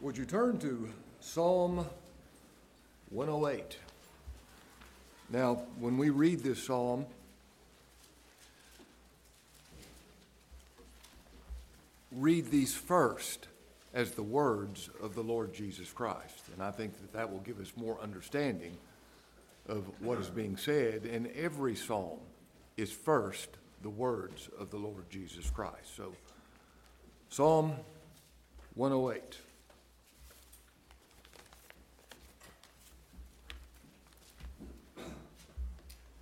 [0.00, 1.84] Would you turn to Psalm
[3.10, 3.78] 108?
[5.28, 7.04] Now, when we read this psalm,
[12.12, 13.48] read these first
[13.92, 16.44] as the words of the Lord Jesus Christ.
[16.52, 18.76] And I think that that will give us more understanding
[19.68, 21.06] of what is being said.
[21.06, 22.20] And every psalm
[22.76, 23.48] is first
[23.82, 25.96] the words of the Lord Jesus Christ.
[25.96, 26.14] So,
[27.30, 27.72] Psalm
[28.76, 29.38] 108.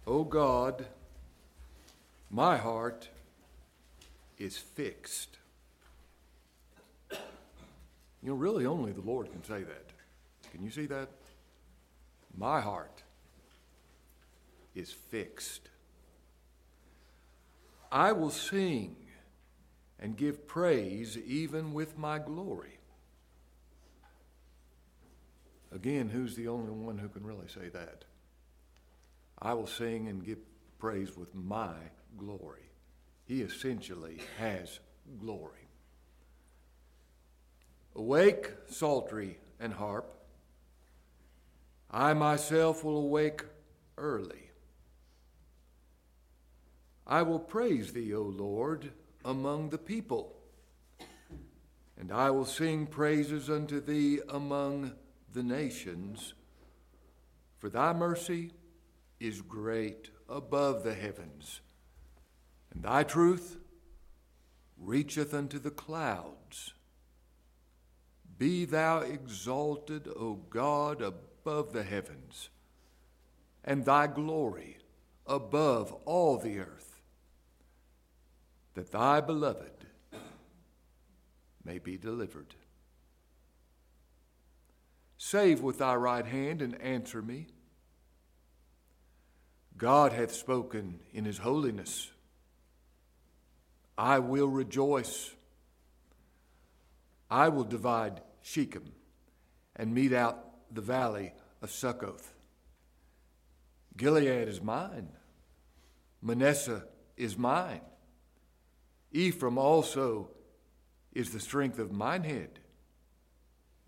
[0.07, 0.87] O God,
[2.31, 3.09] my heart
[4.39, 5.39] is fixed.
[7.11, 9.93] You know, really only the Lord can say that.
[10.53, 11.09] Can you see that?
[12.37, 13.03] My heart
[14.75, 15.69] is fixed.
[17.91, 18.97] I will sing
[19.99, 22.79] and give praise even with my glory.
[25.73, 28.05] Again, who's the only one who can really say that?
[29.41, 30.39] I will sing and give
[30.79, 31.75] praise with my
[32.17, 32.71] glory.
[33.25, 34.79] He essentially has
[35.21, 35.69] glory.
[37.95, 40.13] Awake, psaltery and harp.
[41.91, 43.43] I myself will awake
[43.97, 44.51] early.
[47.07, 48.91] I will praise thee, O Lord,
[49.25, 50.35] among the people,
[51.99, 54.93] and I will sing praises unto thee among
[55.33, 56.35] the nations.
[57.59, 58.51] For thy mercy
[59.21, 61.61] is great above the heavens,
[62.73, 63.57] and thy truth
[64.79, 66.75] reacheth unto the clouds.
[68.39, 72.51] Be thou exalted, O God, above the heavens,
[73.65, 74.79] and thy glory
[75.27, 77.01] above all the earth,
[78.75, 79.87] that thy beloved
[81.65, 82.55] may be delivered.
[85.19, 87.47] Save with thy right hand and answer me.
[89.77, 92.11] God hath spoken in his holiness.
[93.99, 95.35] I will rejoice.
[97.31, 98.93] I will divide Shechem
[99.75, 100.39] and mete out
[100.73, 102.33] the valley of Succoth.
[103.97, 105.09] Gilead is mine.
[106.23, 106.85] Manasseh
[107.17, 107.81] is mine.
[109.13, 110.31] Ephraim also
[111.13, 112.61] is the strength of mine head.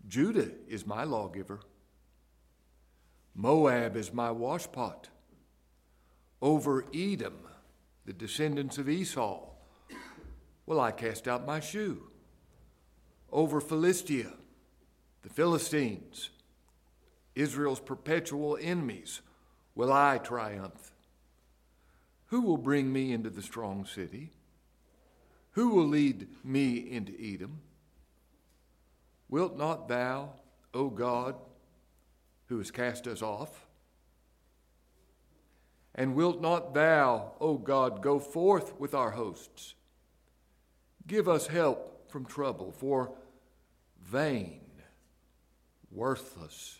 [0.07, 1.59] Judah is my lawgiver.
[3.35, 5.05] Moab is my washpot
[6.41, 7.37] over Edom,
[8.05, 9.41] the descendants of Esau,
[10.65, 12.03] will I cast out my shoe.
[13.31, 14.31] Over Philistia,
[15.23, 16.29] the Philistines,
[17.35, 19.21] Israel's perpetual enemies,
[19.75, 20.91] will I triumph.
[22.27, 24.31] Who will bring me into the strong city?
[25.51, 27.61] Who will lead me into Edom?
[29.29, 30.33] Wilt not thou,
[30.73, 31.35] O God,
[32.47, 33.67] who has cast us off,
[35.99, 39.75] and wilt not thou, O God, go forth with our hosts?
[41.05, 43.11] Give us help from trouble, for
[44.01, 44.61] vain,
[45.91, 46.79] worthless,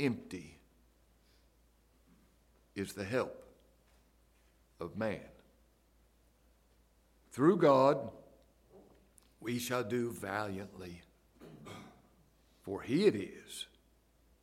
[0.00, 0.58] empty
[2.74, 3.44] is the help
[4.80, 5.20] of man.
[7.30, 8.10] Through God,
[9.38, 11.02] we shall do valiantly,
[12.62, 13.66] for he it is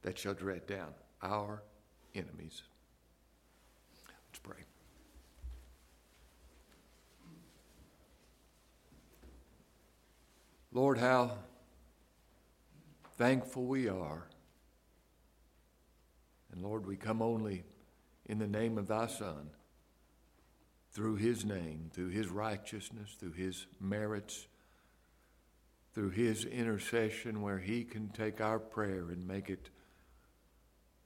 [0.03, 0.94] that shall tread down
[1.24, 1.64] our
[2.14, 2.62] enemies.
[4.46, 4.64] Pray.
[10.72, 11.32] Lord, how
[13.18, 14.28] thankful we are.
[16.52, 17.64] And Lord, we come only
[18.28, 19.50] in the name of thy Son,
[20.92, 24.48] through his name, through his righteousness, through his merits,
[25.94, 29.70] through his intercession, where he can take our prayer and make it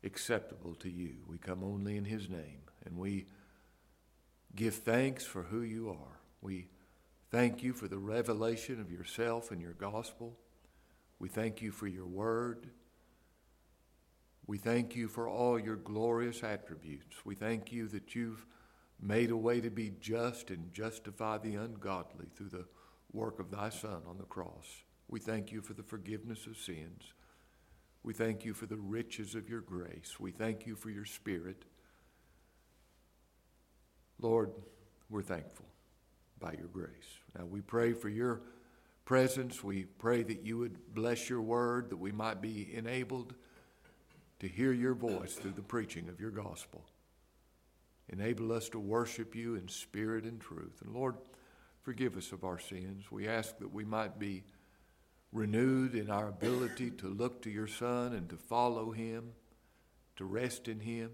[0.03, 1.15] acceptable to you.
[1.27, 2.68] We come only in his name.
[2.85, 3.25] And we
[4.55, 6.19] give thanks for who you are.
[6.41, 6.67] We
[7.31, 10.37] thank you for the revelation of yourself and your gospel.
[11.19, 12.67] We thank you for your word.
[14.47, 17.17] We thank you for all your glorious attributes.
[17.23, 18.45] We thank you that you've
[19.01, 22.65] made a way to be just and justify the ungodly through the
[23.13, 24.83] work of thy Son on the cross.
[25.07, 27.13] We thank you for the forgiveness of sins.
[28.03, 30.19] We thank you for the riches of your grace.
[30.19, 31.65] We thank you for your Spirit.
[34.21, 34.51] Lord,
[35.09, 35.65] we're thankful
[36.39, 36.89] by your grace.
[37.37, 38.41] Now we pray for your
[39.05, 39.63] presence.
[39.63, 43.33] We pray that you would bless your word, that we might be enabled
[44.39, 46.83] to hear your voice through the preaching of your gospel.
[48.09, 50.81] Enable us to worship you in spirit and truth.
[50.83, 51.15] And Lord,
[51.81, 53.11] forgive us of our sins.
[53.11, 54.43] We ask that we might be
[55.31, 59.31] renewed in our ability to look to your Son and to follow him,
[60.15, 61.11] to rest in him.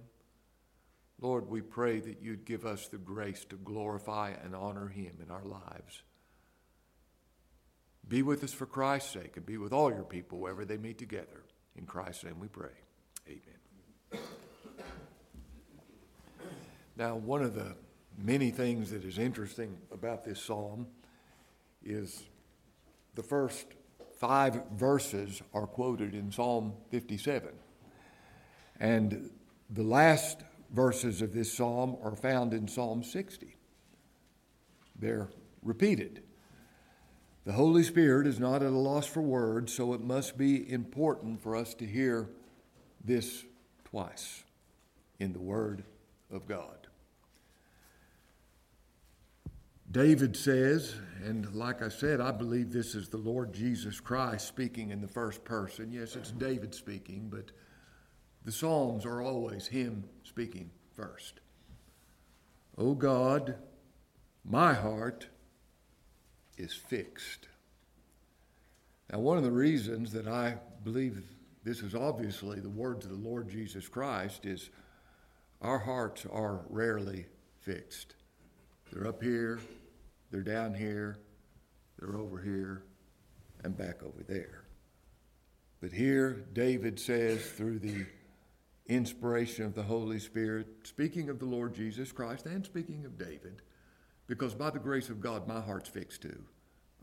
[1.21, 5.31] Lord, we pray that you'd give us the grace to glorify and honor him in
[5.31, 6.03] our lives.
[8.07, 10.97] Be with us for Christ's sake and be with all your people wherever they meet
[10.97, 11.43] together.
[11.75, 12.69] In Christ's name we pray.
[13.27, 14.23] Amen.
[16.97, 17.75] Now, one of the
[18.17, 20.87] many things that is interesting about this psalm
[21.83, 22.23] is
[23.15, 23.65] the first
[24.17, 27.49] five verses are quoted in Psalm 57.
[28.79, 29.29] And
[29.69, 33.55] the last verses of this psalm are found in Psalm 60.
[34.97, 35.29] They're
[35.61, 36.23] repeated.
[37.45, 41.41] The Holy Spirit is not at a loss for words, so it must be important
[41.41, 42.29] for us to hear
[43.03, 43.45] this
[43.83, 44.43] twice
[45.19, 45.83] in the Word
[46.31, 46.87] of God.
[49.91, 54.89] David says, and like I said, I believe this is the Lord Jesus Christ speaking
[54.89, 55.91] in the first person.
[55.91, 57.51] Yes, it's David speaking, but
[58.45, 61.39] the Psalms are always him speaking first.
[62.77, 63.55] O oh God,
[64.43, 65.27] my heart
[66.57, 67.47] is fixed.
[69.11, 71.23] Now, one of the reasons that I believe
[71.63, 74.69] this is obviously the words of the Lord Jesus Christ is
[75.61, 77.25] our hearts are rarely
[77.61, 78.15] fixed.
[78.91, 79.59] They're up here,
[80.29, 81.17] they're down here,
[81.97, 82.83] they're over here,
[83.63, 84.65] and back over there.
[85.81, 88.05] But here, David says, through the
[88.87, 93.61] inspiration of the Holy Spirit, speaking of the Lord Jesus Christ and speaking of David,
[94.27, 96.43] because by the grace of God, my heart's fixed too.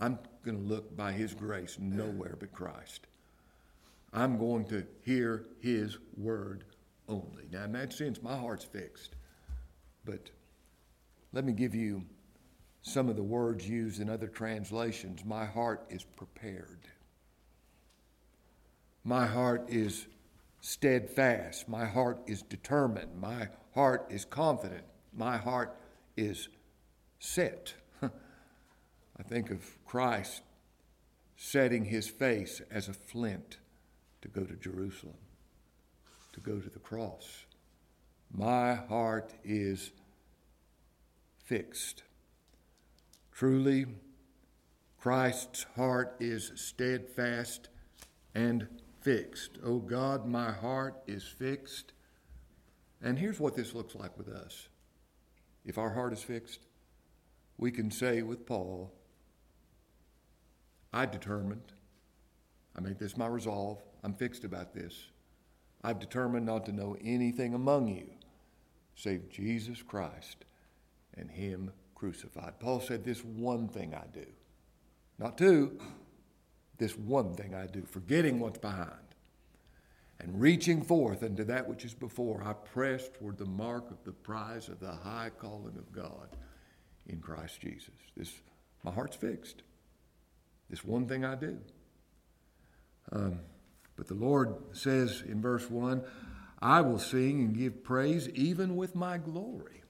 [0.00, 3.06] I'm going to look by His grace nowhere but Christ.
[4.12, 6.64] I'm going to hear His word
[7.08, 7.44] only.
[7.50, 9.16] Now, in that sense, my heart's fixed.
[10.04, 10.30] But
[11.32, 12.04] let me give you
[12.82, 15.24] some of the words used in other translations.
[15.24, 16.80] My heart is prepared.
[19.04, 20.06] My heart is
[20.62, 21.68] steadfast.
[21.68, 23.20] My heart is determined.
[23.20, 24.84] My heart is confident.
[25.12, 25.76] My heart
[26.16, 26.48] is
[27.18, 27.74] set.
[28.02, 30.42] I think of Christ
[31.36, 33.58] setting his face as a flint
[34.22, 35.18] to go to Jerusalem,
[36.32, 37.44] to go to the cross.
[38.32, 39.90] My heart is
[41.44, 42.04] fixed.
[43.32, 43.86] Truly,
[44.98, 47.68] Christ's heart is steadfast
[48.34, 48.68] and
[49.02, 49.58] fixed.
[49.64, 51.92] Oh God, my heart is fixed.
[53.02, 54.68] And here's what this looks like with us.
[55.64, 56.60] If our heart is fixed,
[57.58, 58.92] we can say with Paul,
[60.92, 61.72] I determined,
[62.76, 65.06] I made this my resolve, I'm fixed about this.
[65.84, 68.06] I've determined not to know anything among you
[68.94, 70.44] save Jesus Christ
[71.14, 72.60] and Him crucified.
[72.60, 74.26] Paul said, This one thing I do,
[75.18, 75.78] not two,
[76.78, 78.90] this one thing I do, forgetting what's behind
[80.22, 84.12] and reaching forth unto that which is before, I press toward the mark of the
[84.12, 86.28] prize of the high calling of God
[87.06, 87.94] in Christ Jesus.
[88.16, 88.32] This,
[88.84, 89.62] my heart's fixed.
[90.70, 91.58] This one thing I do.
[93.10, 93.40] Um,
[93.96, 96.02] but the Lord says in verse 1
[96.60, 99.82] I will sing and give praise even with my glory.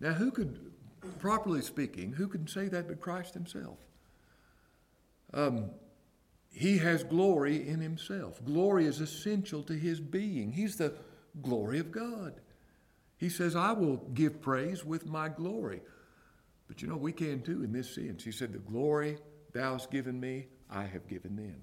[0.00, 0.72] Now, who could,
[1.18, 3.78] properly speaking, who can say that but Christ Himself?
[5.34, 5.70] Um,
[6.56, 8.42] he has glory in Himself.
[8.42, 10.52] Glory is essential to His being.
[10.52, 10.94] He's the
[11.42, 12.40] glory of God.
[13.18, 15.82] He says, I will give praise with my glory.
[16.66, 18.24] But you know, we can too in this sense.
[18.24, 19.18] He said, The glory
[19.52, 21.60] thou hast given me, I have given them.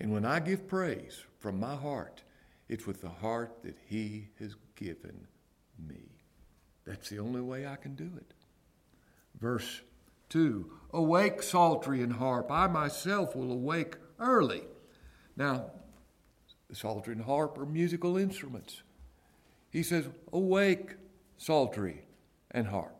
[0.00, 2.24] And when I give praise from my heart,
[2.68, 5.28] it's with the heart that He has given
[5.78, 6.18] me.
[6.84, 8.34] That's the only way I can do it.
[9.40, 9.82] Verse
[10.30, 12.50] 2 Awake, psaltery and harp.
[12.50, 14.62] I myself will awake early.
[15.36, 15.70] Now,
[16.72, 18.82] psaltery and harp are musical instruments.
[19.70, 20.96] He says, Awake,
[21.38, 22.02] psaltery
[22.50, 22.96] and harp.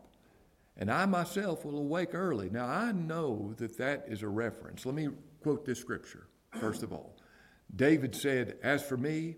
[0.77, 2.49] And I myself will awake early.
[2.49, 4.85] Now, I know that that is a reference.
[4.85, 5.09] Let me
[5.43, 6.27] quote this scripture,
[6.59, 7.17] first of all.
[7.75, 9.35] David said, As for me,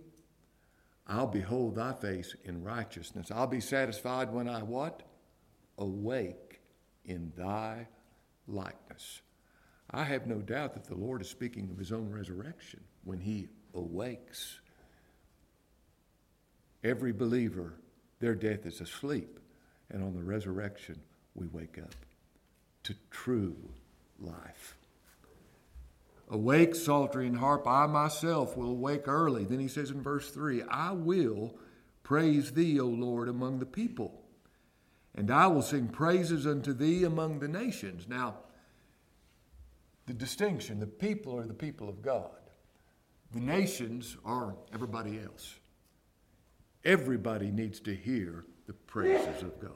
[1.08, 3.32] I'll behold thy face in righteousness.
[3.32, 5.02] I'll be satisfied when I what?
[5.80, 6.43] Awake
[7.06, 7.88] in thy
[8.48, 9.22] likeness.
[9.92, 13.48] I have no doubt that the Lord is speaking of his own resurrection when he
[13.74, 14.60] awakes.
[16.84, 17.74] Every believer,
[18.20, 19.40] their death is asleep,
[19.90, 21.00] and on the resurrection,
[21.36, 21.94] we wake up
[22.84, 23.56] to true
[24.20, 24.76] life.
[26.30, 29.46] Awake, psaltery and harp, I myself will awake early.
[29.46, 31.56] Then he says in verse 3 I will
[32.02, 34.23] praise thee, O Lord, among the people,
[35.16, 38.08] and I will sing praises unto thee among the nations.
[38.08, 38.36] Now,
[40.06, 40.80] the distinction.
[40.80, 42.30] The people are the people of God.
[43.32, 45.56] The nations are everybody else.
[46.86, 49.72] Everybody needs to hear the praises of God.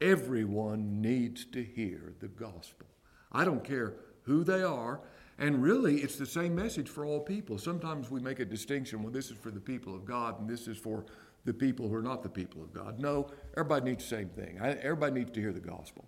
[0.00, 2.86] Everyone needs to hear the gospel.
[3.30, 5.00] I don't care who they are,
[5.38, 7.56] and really it's the same message for all people.
[7.58, 10.68] Sometimes we make a distinction well, this is for the people of God and this
[10.68, 11.06] is for
[11.44, 12.98] the people who are not the people of God.
[12.98, 14.58] No, everybody needs the same thing.
[14.60, 16.04] Everybody needs to hear the gospel.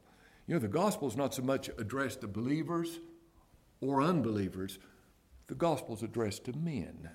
[0.47, 3.01] You know, the gospel is not so much addressed to believers
[3.81, 4.79] or unbelievers,
[5.47, 7.11] the gospel is addressed to men.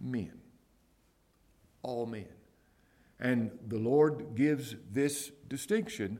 [0.00, 0.40] Men.
[1.82, 2.28] All men.
[3.20, 6.18] And the Lord gives this distinction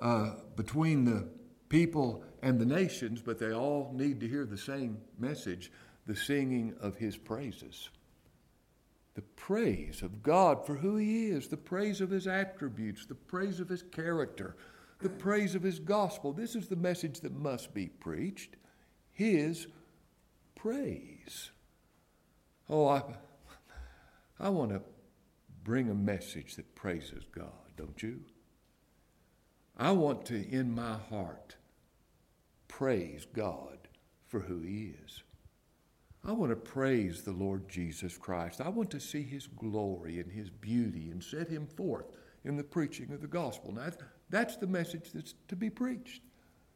[0.00, 1.28] uh, between the
[1.68, 5.72] people and the nations, but they all need to hear the same message
[6.06, 7.88] the singing of His praises.
[9.16, 13.60] The praise of God for who He is, the praise of His attributes, the praise
[13.60, 14.56] of His character,
[15.00, 16.34] the praise of His gospel.
[16.34, 18.56] This is the message that must be preached
[19.12, 19.68] His
[20.54, 21.50] praise.
[22.68, 23.02] Oh, I,
[24.38, 24.82] I want to
[25.64, 28.20] bring a message that praises God, don't you?
[29.78, 31.56] I want to, in my heart,
[32.68, 33.78] praise God
[34.26, 35.22] for who He is.
[36.26, 38.60] I want to praise the Lord Jesus Christ.
[38.60, 42.06] I want to see His glory and His beauty and set Him forth
[42.44, 43.72] in the preaching of the gospel.
[43.72, 43.90] Now,
[44.28, 46.22] that's the message that's to be preached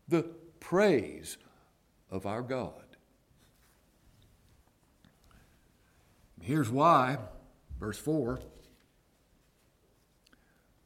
[0.08, 0.22] the
[0.58, 1.38] praise
[2.10, 2.84] of our God.
[6.40, 7.18] Here's why,
[7.78, 8.40] verse 4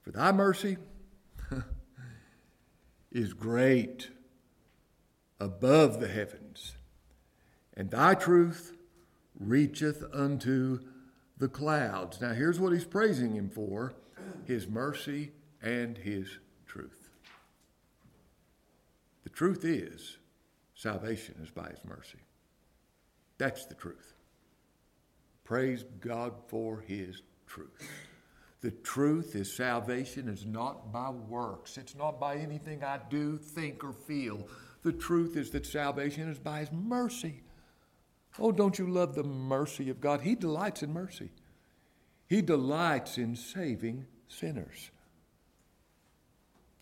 [0.02, 0.76] For thy mercy
[3.12, 4.08] is great
[5.40, 6.76] above the heavens,
[7.76, 8.76] and thy truth
[9.38, 10.80] reacheth unto
[11.38, 12.20] the clouds.
[12.20, 13.94] Now, here's what he's praising him for
[14.44, 17.10] his mercy and his truth.
[19.24, 20.18] The truth is,
[20.74, 22.18] salvation is by his mercy.
[23.38, 24.14] That's the truth.
[25.42, 27.88] Praise God for his truth.
[28.60, 31.76] The truth is salvation is not by works.
[31.76, 34.48] It's not by anything I do, think, or feel.
[34.82, 37.43] The truth is that salvation is by his mercy.
[38.38, 40.22] Oh, don't you love the mercy of God?
[40.22, 41.30] He delights in mercy.
[42.26, 44.90] He delights in saving sinners.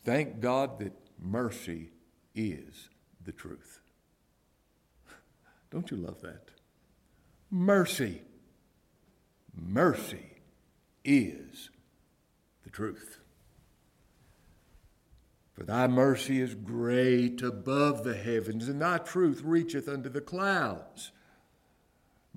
[0.04, 1.90] Thank God that mercy
[2.34, 2.88] is
[3.24, 3.80] the truth.
[5.70, 6.50] Don't you love that?
[7.50, 8.22] Mercy.
[9.54, 10.38] Mercy
[11.04, 11.70] is
[12.64, 13.20] the truth.
[15.52, 21.12] For thy mercy is great above the heavens, and thy truth reacheth unto the clouds.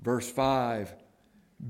[0.00, 0.94] Verse 5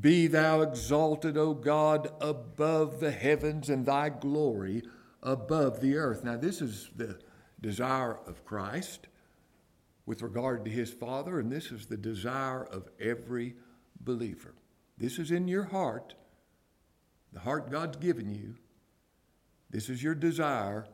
[0.00, 4.83] Be thou exalted, O God, above the heavens, and thy glory
[5.23, 6.25] above the earth.
[6.25, 7.18] Now, this is the
[7.61, 9.09] desire of Christ
[10.04, 13.56] with regard to his Father, and this is the desire of every
[14.00, 14.54] believer.
[14.97, 16.14] This is in your heart,
[17.33, 18.54] the heart God's given you.
[19.68, 20.87] This is your desire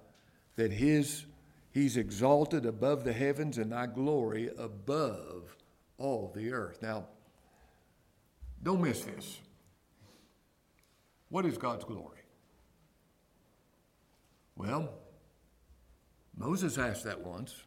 [0.57, 1.27] that his,
[1.71, 5.57] He's exalted above the heavens and thy glory above
[5.99, 6.83] all the earth.
[6.83, 7.07] Now,
[8.63, 9.41] don't miss this.
[11.29, 12.21] What is God's glory?
[14.57, 14.91] Well,
[16.37, 17.65] Moses asked that once.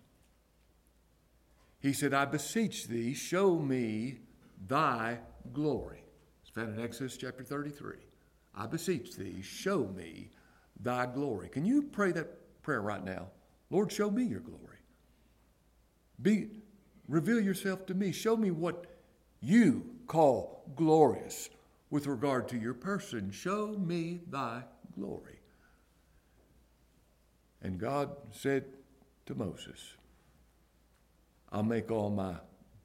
[1.80, 4.20] He said, I beseech thee, show me
[4.68, 5.20] thy
[5.54, 6.04] glory.
[6.42, 7.98] It's found in Exodus chapter 33.
[8.56, 10.30] I beseech thee, show me
[10.80, 11.50] thy glory.
[11.50, 13.28] Can you pray that prayer right now?
[13.70, 14.62] Lord, show me your glory.
[16.22, 16.48] Be,
[17.08, 18.12] reveal yourself to me.
[18.12, 18.86] Show me what
[19.42, 21.50] you call glorious
[21.90, 23.32] with regard to your person.
[23.32, 24.64] Show me thy
[24.98, 25.40] glory.
[27.62, 28.66] And God said
[29.26, 29.96] to Moses,
[31.52, 32.36] I'll make all my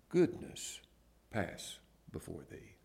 [0.09, 0.81] goodness
[1.31, 1.79] pass
[2.13, 2.77] before thee.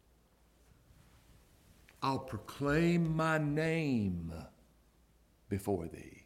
[2.02, 4.34] I'll proclaim my name
[5.50, 6.24] before thee.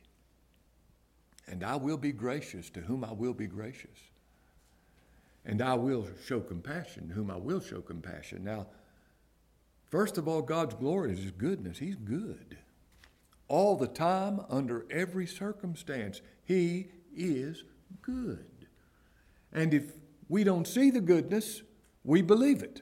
[1.47, 4.08] And I will be gracious to whom I will be gracious.
[5.45, 8.43] And I will show compassion whom I will show compassion.
[8.43, 8.67] Now,
[9.89, 11.79] first of all, God's glory is His goodness.
[11.79, 12.57] He's good.
[13.47, 17.63] All the time, under every circumstance, He is
[18.01, 18.67] good.
[19.51, 19.93] And if
[20.27, 21.63] we don't see the goodness,
[22.03, 22.81] we believe it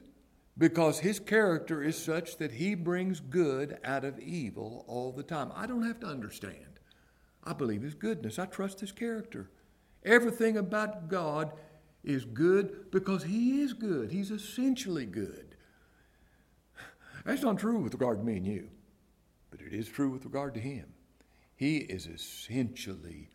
[0.58, 5.52] because his character is such that he brings good out of evil all the time.
[5.54, 6.80] I don't have to understand.
[7.44, 8.38] I believe his goodness.
[8.38, 9.50] I trust his character.
[10.04, 11.52] Everything about God
[12.08, 14.10] is good because he is good.
[14.10, 15.54] He's essentially good.
[17.24, 18.70] That's not true with regard to me and you,
[19.50, 20.86] but it is true with regard to him.
[21.54, 23.28] He is essentially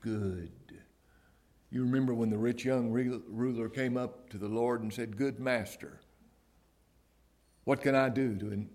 [0.00, 0.50] good.
[1.70, 5.40] You remember when the rich young ruler came up to the Lord and said, Good
[5.40, 6.00] master,
[7.64, 8.66] what can I do to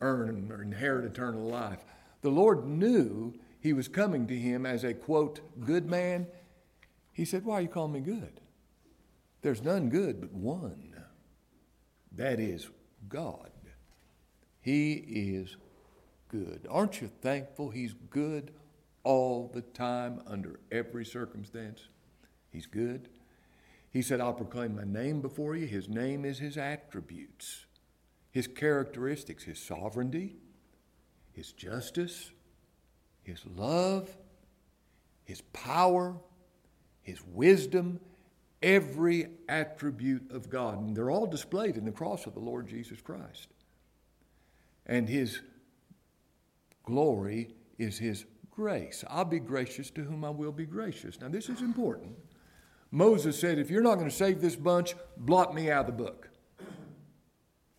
[0.00, 1.84] earn or inherit eternal life?
[2.22, 6.26] The Lord knew he was coming to him as a quote, good man.
[7.12, 8.40] He said, Why are you calling me good?
[9.44, 10.94] There's none good but one.
[12.12, 12.70] That is
[13.10, 13.50] God.
[14.62, 15.58] He is
[16.30, 16.66] good.
[16.70, 18.52] Aren't you thankful He's good
[19.02, 21.88] all the time under every circumstance?
[22.50, 23.10] He's good.
[23.90, 25.66] He said, I'll proclaim my name before you.
[25.66, 27.66] His name is His attributes,
[28.30, 30.36] His characteristics, His sovereignty,
[31.34, 32.30] His justice,
[33.22, 34.08] His love,
[35.22, 36.16] His power,
[37.02, 38.00] His wisdom,
[38.64, 40.80] every attribute of God.
[40.80, 43.48] And they're all displayed in the cross of the Lord Jesus Christ.
[44.86, 45.40] And His
[46.84, 49.04] glory is His grace.
[49.08, 51.20] I'll be gracious to whom I will be gracious.
[51.20, 52.16] Now, this is important.
[52.90, 56.04] Moses said, If you're not going to save this bunch, blot me out of the
[56.04, 56.30] book.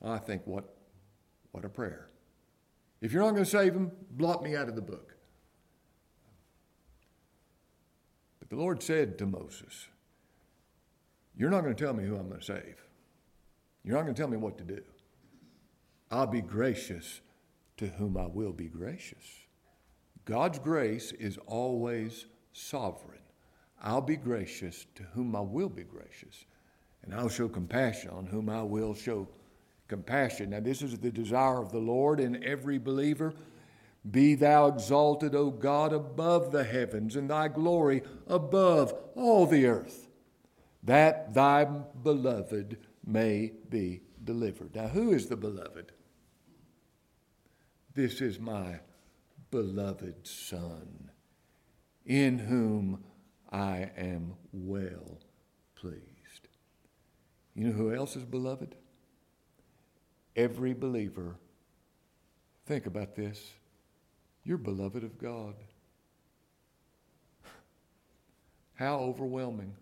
[0.03, 0.75] I think, what,
[1.51, 2.09] what a prayer.
[3.01, 5.15] If you're not going to save them, blot me out of the book.
[8.39, 9.87] But the Lord said to Moses,
[11.37, 12.83] You're not going to tell me who I'm going to save.
[13.83, 14.81] You're not going to tell me what to do.
[16.09, 17.21] I'll be gracious
[17.77, 19.23] to whom I will be gracious.
[20.23, 23.19] God's grace is always sovereign.
[23.81, 26.45] I'll be gracious to whom I will be gracious,
[27.03, 29.27] and I'll show compassion on whom I will show
[29.87, 30.51] compassion.
[30.51, 33.33] Now, this is the desire of the Lord in every believer.
[34.09, 40.04] Be thou exalted, O God, above the heavens, and thy glory above all the earth,
[40.85, 44.75] that thy beloved may be delivered.
[44.75, 45.91] Now, who is the beloved?
[47.93, 48.79] This is my
[49.51, 51.09] beloved Son,
[52.05, 53.03] in whom
[53.51, 55.19] I am well
[55.75, 56.01] pleased.
[57.55, 58.75] You know who else is beloved?
[60.35, 61.37] Every believer.
[62.65, 63.53] Think about this.
[64.43, 65.55] You're beloved of God.
[68.73, 69.73] How overwhelming.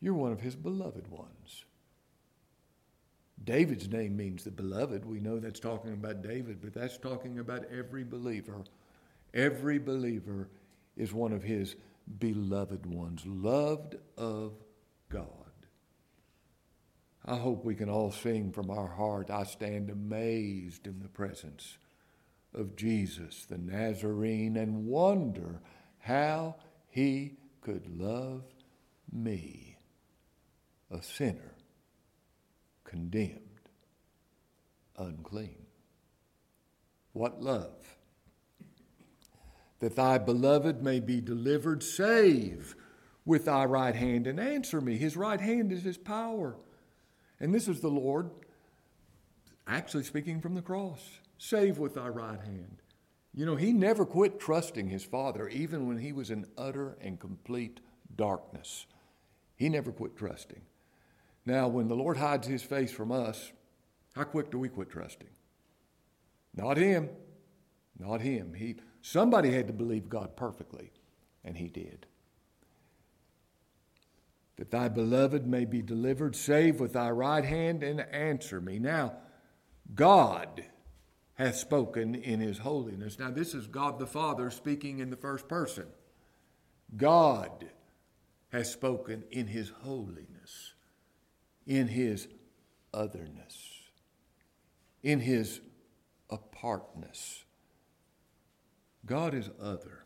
[0.00, 1.64] You're one of his beloved ones.
[3.42, 5.04] David's name means the beloved.
[5.04, 8.64] We know that's talking about David, but that's talking about every believer.
[9.32, 10.48] Every believer
[10.96, 11.76] is one of his
[12.18, 14.52] beloved ones, loved of
[15.08, 15.26] God.
[17.24, 21.78] I hope we can all sing from our heart, I stand amazed in the presence
[22.54, 25.60] of Jesus the Nazarene and wonder
[25.98, 26.56] how
[26.88, 28.42] he could love
[29.12, 29.69] me,
[30.90, 31.54] a sinner
[32.84, 33.40] condemned,
[34.96, 35.66] unclean.
[37.12, 37.96] What love!
[39.78, 42.76] That thy beloved may be delivered, save
[43.24, 44.96] with thy right hand and answer me.
[44.96, 46.56] His right hand is his power.
[47.38, 48.30] And this is the Lord
[49.66, 51.00] actually speaking from the cross.
[51.38, 52.82] Save with thy right hand.
[53.32, 57.18] You know, he never quit trusting his Father, even when he was in utter and
[57.18, 57.80] complete
[58.16, 58.86] darkness.
[59.54, 60.60] He never quit trusting.
[61.50, 63.50] Now, when the Lord hides his face from us,
[64.14, 65.30] how quick do we quit trusting?
[66.54, 67.08] Not him.
[67.98, 68.54] Not him.
[68.54, 70.92] He, somebody had to believe God perfectly,
[71.44, 72.06] and he did.
[74.58, 78.78] That thy beloved may be delivered, save with thy right hand and answer me.
[78.78, 79.14] Now,
[79.92, 80.64] God
[81.34, 83.18] hath spoken in his holiness.
[83.18, 85.86] Now, this is God the Father speaking in the first person.
[86.96, 87.70] God
[88.52, 90.29] has spoken in his holiness
[91.70, 92.26] in his
[92.92, 93.56] otherness,
[95.04, 95.60] in his
[96.28, 97.44] apartness.
[99.06, 100.04] God is other.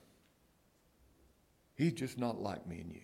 [1.74, 3.00] He's just not like me and you.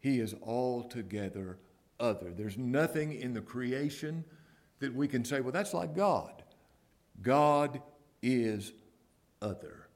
[0.00, 1.56] He is altogether
[1.98, 2.30] other.
[2.36, 4.22] There's nothing in the creation
[4.80, 6.42] that we can say, well, that's like God.
[7.22, 7.80] God
[8.22, 8.74] is
[9.40, 9.88] other.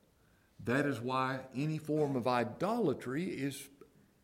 [0.65, 3.69] That is why any form of idolatry is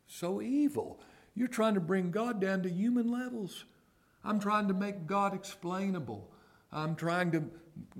[0.06, 1.00] so evil.
[1.40, 3.64] You're trying to bring God down to human levels.
[4.22, 6.30] I'm trying to make God explainable.
[6.70, 7.44] I'm trying to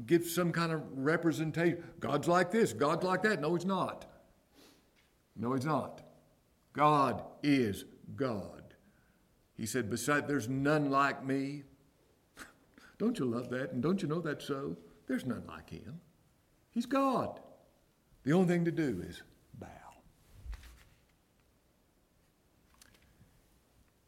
[0.05, 1.83] give some kind of representation.
[2.01, 3.41] God's like this, God's like that.
[3.41, 4.05] No, He's not.
[5.35, 6.03] No, He's not.
[6.75, 8.75] God is God.
[9.57, 11.63] He said, Beside, there's none like me.
[12.99, 13.73] don't you love that?
[13.73, 14.77] And don't you know that's so?
[15.07, 15.99] There's none like Him.
[16.73, 17.41] He's God.
[18.23, 19.23] The only thing to do is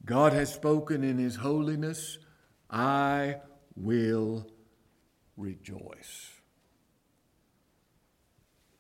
[0.05, 2.19] God has spoken in His holiness,
[2.71, 3.37] I
[3.77, 4.47] will
[5.37, 6.31] rejoice.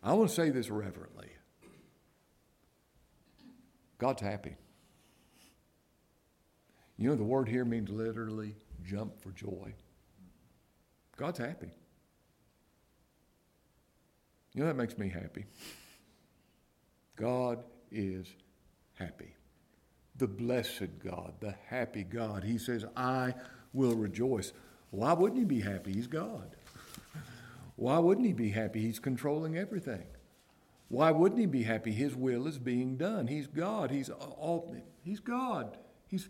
[0.02, 1.28] I want to say this reverently.
[3.98, 4.56] God's happy.
[6.96, 9.74] You know, the word here means literally jump for joy.
[11.16, 11.70] God's happy.
[14.54, 15.46] You know, that makes me happy.
[17.16, 18.26] God is
[18.94, 19.34] happy.
[20.16, 22.44] The blessed God, the happy God.
[22.44, 23.34] He says, I
[23.72, 24.52] will rejoice.
[24.90, 25.92] Why wouldn't he be happy?
[25.92, 26.56] He's God.
[27.76, 28.80] Why wouldn't he be happy?
[28.80, 30.04] He's controlling everything.
[30.88, 31.92] Why wouldn't he be happy?
[31.92, 33.26] His will is being done.
[33.26, 33.90] He's God.
[33.90, 34.76] He's all.
[35.02, 35.78] He's God.
[36.06, 36.28] He's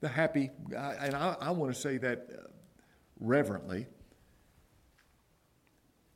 [0.00, 0.50] the happy.
[0.76, 2.48] And I, I want to say that uh,
[3.20, 3.86] reverently.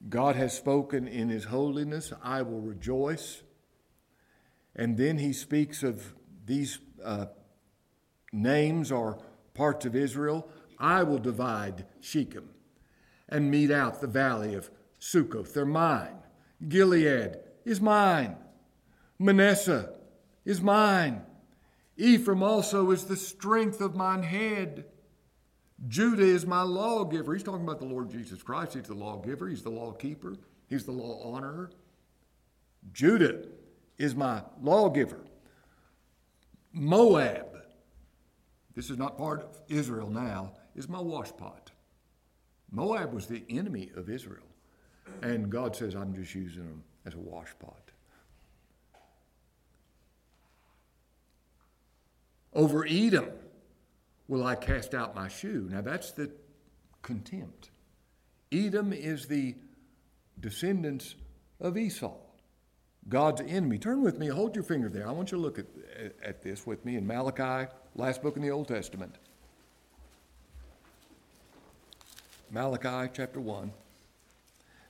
[0.09, 2.13] God has spoken in His holiness.
[2.23, 3.43] I will rejoice.
[4.77, 7.27] And then he speaks of these uh,
[8.33, 9.19] names or
[9.55, 10.49] parts of Israel.
[10.79, 12.51] I will divide Shechem
[13.29, 15.55] and mete out the valley of Succoth.
[15.55, 16.17] They're mine.
[16.69, 18.37] Gilead is mine.
[19.19, 19.93] Manasseh
[20.45, 21.23] is mine.
[21.97, 24.87] Ephraim also is the strength of mine head.
[25.87, 27.35] Judah is my lawgiver.
[27.35, 28.75] He's talking about the Lord Jesus Christ.
[28.75, 30.37] He's the lawgiver, he's the lawkeeper,
[30.69, 31.71] he's the law honorer.
[32.93, 33.43] Judah
[33.99, 35.21] is my lawgiver.
[36.75, 37.57] Moab,
[38.75, 41.69] this is not part of Israel now, is my washpot.
[42.73, 44.43] Moab was the enemy of Israel.
[45.23, 47.73] And God says, I'm just using them as a washpot.
[52.53, 53.31] Over Edom
[54.27, 55.69] will I cast out my shoe.
[55.71, 56.31] Now that's the
[57.03, 57.71] contempt.
[58.51, 59.55] Edom is the
[60.41, 61.15] descendants
[61.61, 62.17] of Esau.
[63.09, 63.79] God's enemy.
[63.79, 65.07] Turn with me, hold your finger there.
[65.07, 65.67] I want you to look at,
[66.23, 69.15] at this with me in Malachi, last book in the Old Testament.
[72.51, 73.73] Malachi chapter 1.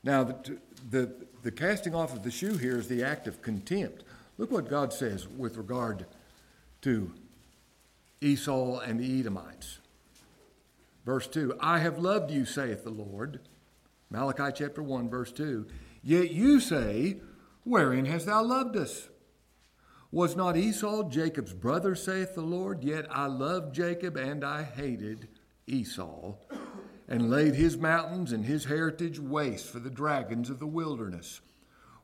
[0.03, 0.59] Now, the,
[0.90, 4.05] the, the casting off of the shoe here is the act of contempt.
[4.37, 6.05] Look what God says with regard
[6.83, 7.11] to
[8.20, 9.79] Esau and the Edomites.
[11.07, 13.40] Verse 2 I have loved you, saith the Lord.
[14.11, 15.66] Malachi chapter 1, verse 2.
[16.03, 17.16] Yet you say,
[17.64, 19.09] Wherein hast thou loved us?
[20.12, 22.85] Was not Esau Jacob's brother, saith the Lord?
[22.85, 25.29] Yet I loved Jacob and I hated
[25.66, 26.35] Esau,
[27.09, 31.40] and laid his mountains and his heritage waste for the dragons of the wilderness.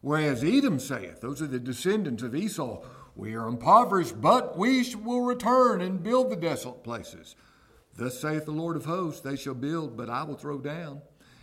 [0.00, 2.82] Whereas Edom saith, those are the descendants of Esau,
[3.14, 7.36] we are impoverished, but we will return and build the desolate places.
[7.96, 11.02] Thus saith the Lord of hosts, they shall build, but I will throw down,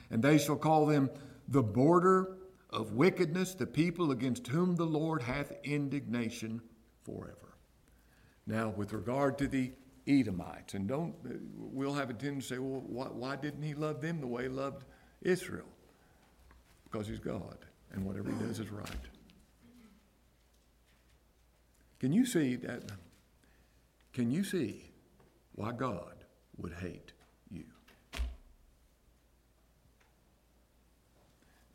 [0.09, 1.11] and they shall call them
[1.47, 2.36] the border
[2.69, 6.61] of wickedness, the people against whom the Lord hath indignation
[7.03, 7.55] forever.
[8.45, 9.71] Now, with regard to the
[10.07, 11.15] Edomites, and don't,
[11.55, 14.43] we'll have a tendency to say, well, why, why didn't he love them the way
[14.43, 14.85] he loved
[15.21, 15.67] Israel?
[16.85, 17.57] Because he's God,
[17.91, 18.89] and whatever he does is right.
[21.99, 22.83] Can you see that?
[24.13, 24.91] Can you see
[25.55, 26.23] why God
[26.57, 27.13] would hate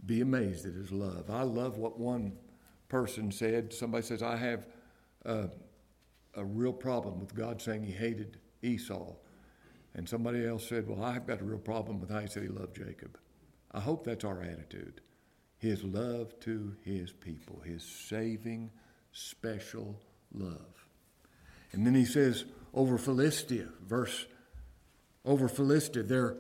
[0.04, 1.30] be amazed at his love.
[1.30, 2.32] I love what one
[2.88, 3.72] person said.
[3.72, 4.66] Somebody says, I have
[5.24, 5.48] a,
[6.34, 9.14] a real problem with God saying he hated Esau.
[9.94, 12.48] And somebody else said, Well, I've got a real problem with how he said he
[12.48, 13.18] loved Jacob.
[13.72, 15.00] I hope that's our attitude.
[15.58, 18.70] His love to his people, his saving,
[19.12, 19.96] special
[20.34, 20.86] love.
[21.72, 24.26] And then he says, over Philistia, verse
[25.24, 26.36] over Philistia, they're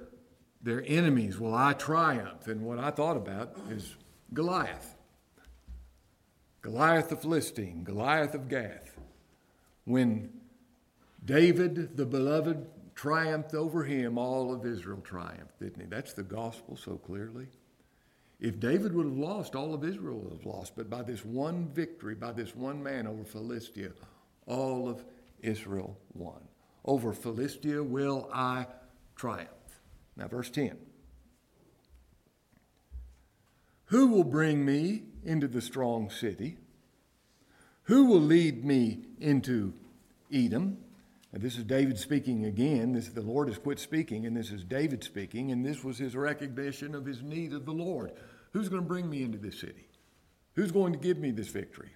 [0.62, 2.46] their enemies will I triumph.
[2.46, 3.96] And what I thought about is
[4.32, 4.96] Goliath.
[6.62, 8.96] Goliath the Philistine, Goliath of Gath.
[9.84, 10.30] When
[11.24, 15.86] David, the beloved, triumphed over him, all of Israel triumphed, didn't he?
[15.86, 17.48] That's the gospel so clearly.
[18.38, 20.74] If David would have lost, all of Israel would have lost.
[20.76, 23.90] But by this one victory, by this one man over Philistia,
[24.46, 25.04] all of
[25.40, 26.40] Israel won.
[26.84, 28.66] Over Philistia will I
[29.16, 29.61] triumph.
[30.16, 30.76] Now, verse 10
[33.86, 36.58] Who will bring me into the strong city?
[37.84, 39.74] Who will lead me into
[40.32, 40.78] Edom?
[41.32, 42.92] This is David speaking again.
[42.92, 46.14] This the Lord has quit speaking, and this is David speaking, and this was his
[46.14, 48.12] recognition of his need of the Lord.
[48.52, 49.88] Who's going to bring me into this city?
[50.54, 51.90] Who's going to give me this victory?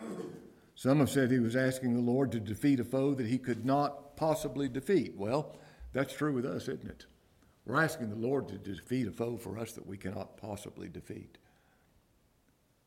[0.74, 3.64] Some have said he was asking the Lord to defeat a foe that he could
[3.64, 5.14] not possibly defeat.
[5.16, 5.54] Well,
[5.92, 7.06] that's true with us, isn't it?
[7.66, 11.36] We're asking the Lord to defeat a foe for us that we cannot possibly defeat.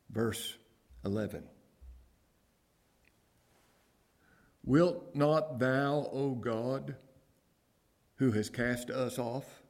[0.10, 0.58] Verse
[1.06, 1.44] 11
[4.64, 6.96] Wilt not thou, O God,
[8.16, 9.64] who has cast us off?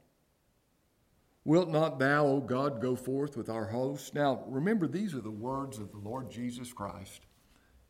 [1.44, 4.14] Wilt not thou, O God, go forth with our hosts?
[4.14, 7.22] Now, remember, these are the words of the Lord Jesus Christ.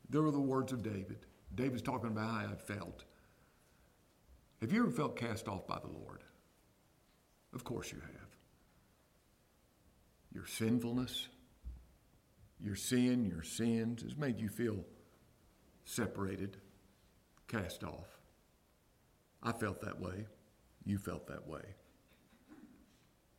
[0.09, 1.27] there are the words of David.
[1.55, 3.05] David's talking about how I felt.
[4.61, 6.23] Have you ever felt cast off by the Lord?
[7.55, 8.31] Of course you have.
[10.33, 11.29] Your sinfulness,
[12.61, 14.85] your sin, your sins has made you feel
[15.85, 16.57] separated,
[17.49, 18.07] cast off.
[19.43, 20.27] I felt that way.
[20.85, 21.63] You felt that way.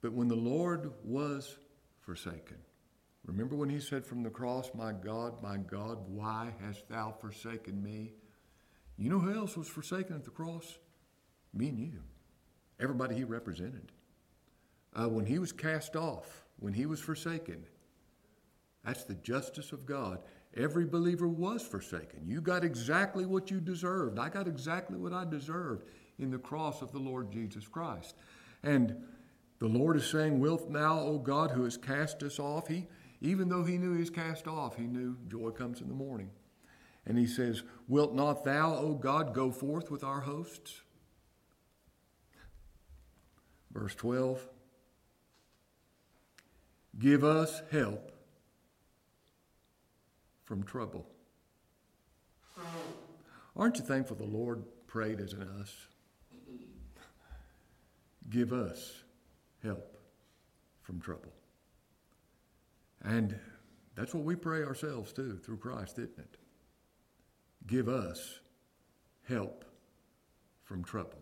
[0.02, 1.58] But when the Lord was
[2.02, 2.58] forsaken,
[3.26, 7.82] remember when he said from the cross, My God, my God, why hast thou forsaken
[7.82, 8.14] me?
[8.98, 10.78] You know who else was forsaken at the cross?
[11.54, 12.02] Me and you.
[12.80, 13.92] Everybody he represented.
[14.94, 17.66] Uh, when he was cast off, when he was forsaken,
[18.84, 20.20] that's the justice of God.
[20.56, 22.24] Every believer was forsaken.
[22.26, 24.20] You got exactly what you deserved.
[24.20, 25.88] I got exactly what I deserved
[26.20, 28.16] in the cross of the Lord Jesus Christ.
[28.64, 28.96] And
[29.60, 32.68] the Lord is saying, Wilt thou, O God, who has cast us off?
[32.68, 32.88] He,
[33.22, 36.30] even though he knew he was cast off, he knew joy comes in the morning.
[37.06, 40.82] And he says, Wilt not thou, O God, go forth with our hosts?
[43.72, 44.48] Verse 12
[47.00, 48.12] Give us help
[50.44, 51.08] from trouble.
[53.56, 55.76] Aren't you thankful the Lord prayed as an us?
[58.30, 59.04] Give us
[59.64, 59.98] help
[60.82, 61.34] from trouble.
[63.04, 63.38] And
[63.96, 66.38] that's what we pray ourselves too through Christ, isn't it?
[67.68, 68.40] Give us
[69.28, 69.66] help
[70.64, 71.20] from trouble.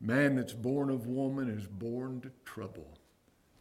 [0.00, 2.97] Man that's born of woman is born to trouble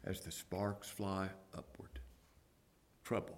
[0.07, 1.99] as the sparks fly upward.
[3.03, 3.37] Trouble.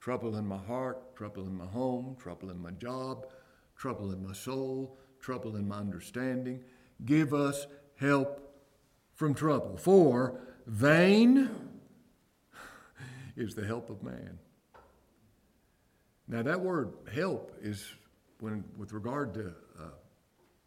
[0.00, 3.26] Trouble in my heart, trouble in my home, trouble in my job,
[3.76, 6.62] trouble in my soul, trouble in my understanding.
[7.04, 7.66] Give us
[7.96, 8.54] help
[9.14, 9.76] from trouble.
[9.76, 11.50] For vain
[13.36, 14.38] is the help of man.
[16.28, 17.92] Now, that word help is,
[18.40, 19.84] when, with regard to uh,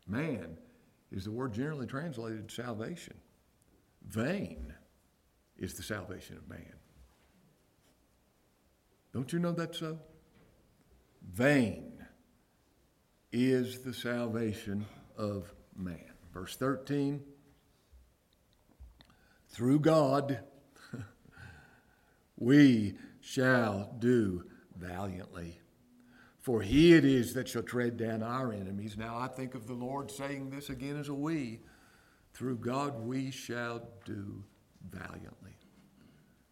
[0.08, 0.58] man,
[1.12, 3.16] is the word generally translated salvation.
[4.08, 4.75] Vain
[5.58, 6.74] is the salvation of man.
[9.14, 9.98] Don't you know that's so?
[11.34, 11.94] Vain
[13.32, 14.86] is the salvation
[15.18, 16.12] of man.
[16.34, 17.22] Verse 13
[19.50, 20.40] Through God
[22.38, 24.44] we shall do
[24.78, 25.60] valiantly.
[26.40, 28.98] For he it is that shall tread down our enemies.
[28.98, 31.62] Now I think of the Lord saying this again as a we.
[32.34, 34.44] Through God we shall do
[34.92, 35.45] valiantly.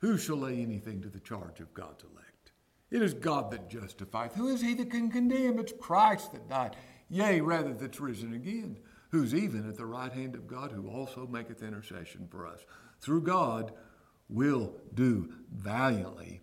[0.04, 2.52] Who shall lay anything to the charge of God's elect?
[2.92, 4.36] It is God that justifieth.
[4.36, 5.60] Who is he that can condemn?
[5.60, 6.76] It's Christ that died.
[7.10, 8.80] Yea, rather, that's risen again,
[9.12, 12.60] who's even at the right hand of God, who also maketh intercession for us.
[13.00, 13.72] Through God,
[14.28, 16.42] we'll do valiantly.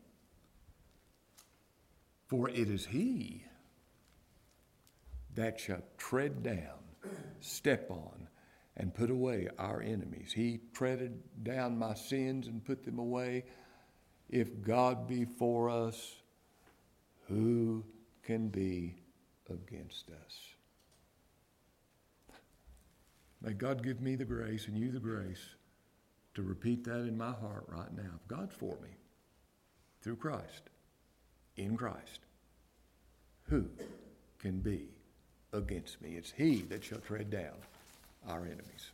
[2.28, 3.44] For it is he
[5.34, 6.78] that shall tread down,
[7.40, 8.26] step on,
[8.76, 10.32] and put away our enemies.
[10.34, 13.44] He treaded down my sins and put them away.
[14.28, 16.16] If God be for us,
[17.28, 17.84] who
[18.22, 18.96] can be
[19.48, 20.36] against us?
[23.42, 25.44] May God give me the grace and you the grace
[26.34, 28.10] to repeat that in my heart right now.
[28.14, 28.90] If God's for me,
[30.02, 30.70] through Christ,
[31.56, 32.20] in Christ,
[33.44, 33.66] who
[34.38, 34.88] can be
[35.52, 36.16] against me?
[36.16, 37.56] It's He that shall tread down
[38.28, 38.90] our enemies.